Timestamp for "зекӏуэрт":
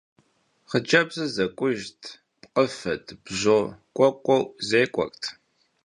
4.67-5.23